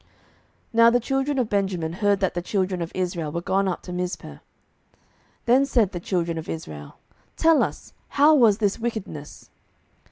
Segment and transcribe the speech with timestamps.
[0.01, 0.09] 07:020:003
[0.73, 3.91] (Now the children of Benjamin heard that the children of Israel were gone up to
[3.93, 4.39] Mizpeh.)
[5.45, 6.97] Then said the children of Israel,
[7.37, 9.51] Tell us, how was this wickedness?